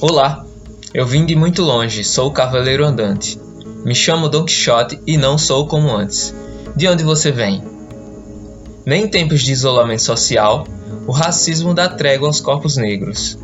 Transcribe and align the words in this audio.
Olá, 0.00 0.44
eu 0.92 1.06
vim 1.06 1.24
de 1.24 1.34
muito 1.34 1.62
longe, 1.62 2.04
sou 2.04 2.28
o 2.28 2.32
Cavaleiro 2.32 2.84
Andante. 2.84 3.40
Me 3.82 3.94
chamo 3.94 4.28
Don 4.28 4.44
Quixote 4.44 5.00
e 5.06 5.16
não 5.16 5.38
sou 5.38 5.66
como 5.66 5.90
antes. 5.90 6.34
De 6.76 6.86
onde 6.86 7.02
você 7.02 7.32
vem? 7.32 7.62
Nem 8.84 9.04
em 9.04 9.08
tempos 9.08 9.40
de 9.40 9.52
isolamento 9.52 10.02
social, 10.02 10.66
o 11.06 11.12
racismo 11.12 11.72
dá 11.72 11.88
trégua 11.88 12.28
aos 12.28 12.40
corpos 12.40 12.76
negros. 12.76 13.38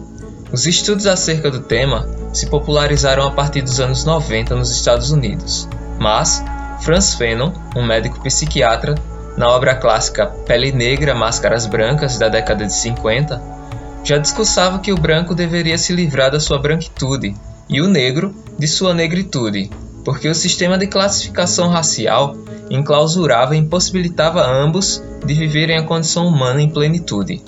Os 0.53 0.67
estudos 0.67 1.07
acerca 1.07 1.51
do 1.51 1.61
tema 1.61 2.07
se 2.35 2.47
popularizaram 2.47 3.27
a 3.27 3.31
partir 3.31 3.63
dos 3.63 3.81
anos 3.81 4.05
90 4.05 4.55
nos 4.55 4.71
Estados 4.71 5.11
Unidos, 5.11 5.67
mas 5.99 6.45
Franz 6.81 7.15
Fanon, 7.15 7.53
um 7.75 7.83
médico 7.83 8.23
psiquiatra, 8.23 8.95
na 9.39 9.49
obra 9.49 9.75
clássica 9.75 10.27
Pele 10.27 10.71
Negra, 10.71 11.15
Máscaras 11.15 11.67
Brancas, 11.67 12.19
da 12.19 12.29
década 12.29 12.67
de 12.67 12.75
50, 12.75 13.60
já 14.03 14.19
discursava 14.19 14.79
que 14.79 14.93
o 14.93 14.97
branco 14.97 15.35
deveria 15.35 15.79
se 15.79 15.93
livrar 15.93 16.31
da 16.31 16.41
sua 16.41 16.59
branquitude 16.59 17.35
e 17.69 17.81
o 17.81 17.89
negro 17.89 18.35
de 18.59 18.67
sua 18.67 18.95
negritude, 18.95 19.71
porque 20.05 20.29
o 20.29 20.35
sistema 20.35 20.77
de 20.79 20.87
classificação 20.87 21.69
racial 21.69 22.37
enclausurava 22.71 23.55
e 23.55 23.59
impossibilitava 23.59 24.45
ambos 24.45 25.03
de 25.25 25.35
viverem 25.35 25.77
a 25.77 25.83
condição 25.83 26.27
humana 26.27 26.63
em 26.63 26.71
plenitude. 26.71 27.43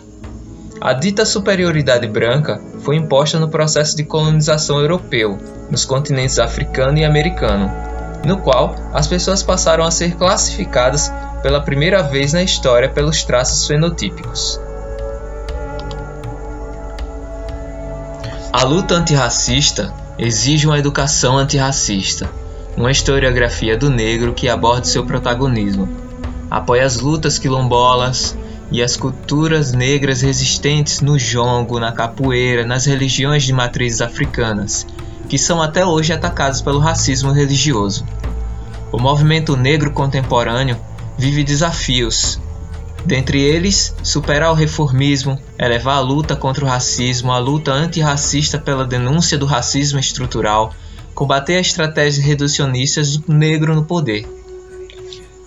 A 0.81 0.93
dita 0.93 1.25
superioridade 1.25 2.07
branca 2.09 2.61
foi 2.81 2.97
imposta 2.97 3.39
no 3.39 3.49
processo 3.49 3.97
de 3.97 4.03
colonização 4.03 4.81
europeu, 4.81 5.39
nos 5.71 5.85
continentes 5.85 6.41
africano 6.41 6.99
e 6.99 7.05
americano, 7.05 7.71
no 8.27 8.39
qual 8.39 8.75
as 8.93 9.07
pessoas 9.07 9.43
passaram 9.43 9.85
a 9.85 9.91
ser 9.91 10.17
classificadas 10.17 11.13
pela 11.41 11.61
primeira 11.61 12.03
vez 12.03 12.33
na 12.33 12.43
história 12.43 12.89
pelos 12.89 13.23
traços 13.23 13.67
fenotípicos. 13.67 14.61
A 18.55 18.65
luta 18.65 18.95
antirracista 18.97 19.95
exige 20.19 20.67
uma 20.67 20.79
educação 20.79 21.39
antirracista, 21.39 22.31
uma 22.77 22.91
historiografia 22.91 23.79
do 23.79 23.89
negro 23.89 24.35
que 24.35 24.47
aborde 24.47 24.89
seu 24.89 25.07
protagonismo, 25.07 25.89
apoia 26.51 26.85
as 26.85 26.99
lutas 26.99 27.39
quilombolas 27.39 28.37
e 28.71 28.83
as 28.83 28.95
culturas 28.95 29.73
negras 29.73 30.21
resistentes 30.21 31.01
no 31.01 31.19
jongo, 31.19 31.81
na 31.81 31.93
capoeira, 31.93 32.63
nas 32.67 32.85
religiões 32.85 33.43
de 33.43 33.55
matrizes 33.55 34.03
africanas, 34.03 34.87
que 35.31 35.39
são 35.39 35.63
até 35.63 35.87
hoje 35.87 36.13
atacadas 36.13 36.61
pelo 36.61 36.79
racismo 36.79 37.33
religioso. 37.33 38.05
O 38.93 38.99
movimento 38.99 39.57
negro 39.57 39.93
contemporâneo 39.93 40.77
vive 41.17 41.43
desafios 41.43 42.39
Dentre 43.05 43.41
eles, 43.41 43.95
superar 44.03 44.51
o 44.51 44.55
reformismo, 44.55 45.39
elevar 45.59 45.97
a 45.97 46.01
luta 46.01 46.37
contra 46.37 46.65
o 46.65 46.69
racismo, 46.69 47.33
a 47.33 47.39
luta 47.39 47.73
antirracista 47.73 48.59
pela 48.59 48.85
denúncia 48.85 49.37
do 49.37 49.45
racismo 49.45 49.99
estrutural, 49.99 50.73
combater 51.15 51.57
as 51.57 51.67
estratégias 51.67 52.25
reducionistas 52.25 53.17
do 53.17 53.33
negro 53.33 53.75
no 53.75 53.85
poder. 53.85 54.27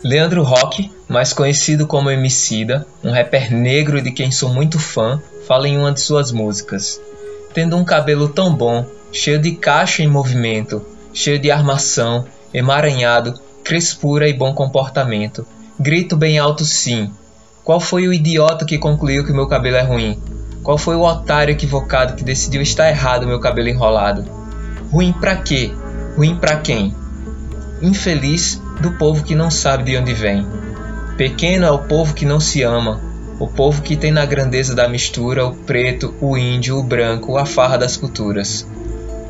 Leandro 0.04 0.44
Roque, 0.44 0.92
mais 1.08 1.34
conhecido 1.34 1.88
como 1.88 2.12
Emicida, 2.12 2.86
um 3.04 3.12
rapper 3.12 3.52
negro 3.52 4.02
de 4.02 4.12
quem 4.12 4.32
sou 4.32 4.54
muito 4.54 4.78
fã, 4.78 5.22
fala 5.48 5.68
em 5.68 5.78
uma 5.78 5.92
de 5.92 6.02
suas 6.02 6.32
músicas. 6.32 7.02
Tendo 7.54 7.78
um 7.78 7.86
cabelo 7.86 8.28
tão 8.28 8.54
bom, 8.54 8.86
cheio 9.12 9.40
de 9.40 9.54
caixa 9.54 10.04
em 10.04 10.08
movimento, 10.08 10.86
cheio 11.14 11.40
de 11.40 11.50
armação, 11.50 12.26
emaranhado, 12.54 13.40
crespura 13.64 14.28
e 14.28 14.34
bom 14.34 14.54
comportamento, 14.54 15.48
grito 15.80 16.16
bem 16.16 16.38
alto 16.38 16.64
sim, 16.66 17.12
qual 17.66 17.80
foi 17.80 18.08
o 18.08 18.14
idiota 18.14 18.64
que 18.64 18.78
concluiu 18.78 19.26
que 19.26 19.34
meu 19.34 19.48
cabelo 19.48 19.78
é 19.78 19.82
ruim? 19.82 20.22
Qual 20.62 20.78
foi 20.78 20.96
o 20.96 21.02
otário 21.02 21.52
equivocado 21.52 22.14
que 22.14 22.24
decidiu 22.24 22.62
estar 22.62 22.88
errado 22.88 23.26
meu 23.26 23.40
cabelo 23.40 23.68
enrolado? 23.68 24.24
Ruim 24.92 25.12
pra 25.12 25.38
quê? 25.38 25.74
Ruim 26.16 26.36
pra 26.36 26.58
quem? 26.58 26.96
Infeliz 27.82 28.62
do 28.80 28.92
povo 28.92 29.24
que 29.24 29.34
não 29.34 29.50
sabe 29.50 29.84
de 29.86 29.98
onde 29.98 30.14
vem. 30.14 30.46
Pequeno 31.18 31.66
é 31.66 31.72
o 31.72 31.80
povo 31.80 32.14
que 32.14 32.24
não 32.24 32.40
se 32.40 32.62
ama, 32.62 33.02
o 33.40 33.48
povo 33.48 33.82
que 33.82 33.98
tem 33.98 34.12
na 34.12 34.28
grandeza 34.28 34.76
da 34.76 34.88
mistura 34.88 35.48
o 35.48 35.56
preto, 35.56 36.14
o 36.22 36.38
índio, 36.38 36.78
o 36.78 36.84
branco, 36.84 37.36
a 37.36 37.48
farra 37.48 37.78
das 37.78 37.98
culturas. 37.98 38.68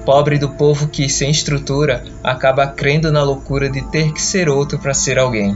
Pobre 0.06 0.38
do 0.38 0.50
povo 0.50 0.90
que, 0.90 1.08
sem 1.08 1.32
estrutura, 1.32 2.04
acaba 2.22 2.68
crendo 2.68 3.10
na 3.14 3.24
loucura 3.24 3.70
de 3.70 3.82
ter 3.92 4.12
que 4.12 4.22
ser 4.22 4.50
outro 4.50 4.78
para 4.78 4.94
ser 4.94 5.18
alguém. 5.18 5.56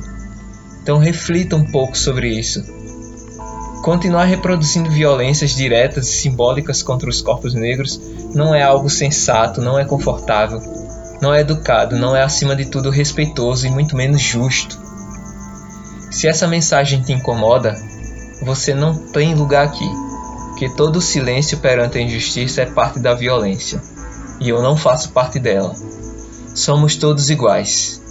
Então 0.82 0.98
reflita 0.98 1.56
um 1.56 1.72
pouco 1.72 1.98
sobre 1.98 2.30
isso. 2.30 2.64
Continuar 3.84 4.26
reproduzindo 4.26 4.90
violências 4.90 5.52
diretas 5.52 6.08
e 6.10 6.12
simbólicas 6.12 6.84
contra 6.84 7.10
os 7.10 7.22
corpos 7.22 7.54
negros 7.54 8.00
não 8.36 8.54
é 8.54 8.62
algo 8.62 8.90
sensato, 8.90 9.62
não 9.62 9.80
é 9.80 9.86
confortável, 9.86 10.60
não 11.22 11.34
é 11.34 11.42
educado, 11.42 11.96
não 11.96 12.16
é 12.16 12.22
acima 12.22 12.56
de 12.56 12.66
tudo 12.66 12.90
respeitoso 12.90 13.66
e 13.66 13.70
muito 13.70 13.96
menos 13.96 14.22
justo. 14.22 14.78
Se 16.12 16.28
essa 16.28 16.48
mensagem 16.48 17.02
te 17.02 17.14
incomoda, 17.14 17.76
você 18.42 18.74
não 18.74 18.96
tem 18.96 19.34
lugar 19.36 19.66
aqui, 19.66 19.90
porque 20.50 20.70
todo 20.76 21.02
silêncio 21.02 21.58
perante 21.60 21.98
a 21.98 22.02
injustiça 22.02 22.62
é 22.62 22.66
parte 22.66 23.00
da 23.00 23.14
violência, 23.14 23.82
e 24.40 24.50
eu 24.50 24.62
não 24.62 24.76
faço 24.76 25.12
parte 25.12 25.40
dela. 25.40 25.74
Somos 26.54 26.96
todos 26.96 27.30
iguais. 27.30 28.02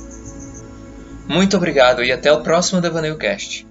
Muito 1.29 1.57
obrigado 1.59 2.03
e 2.03 2.11
até 2.11 2.33
o 2.33 2.41
próximo 2.41 2.81
Devaneio 2.81 3.19
Cast. 3.19 3.68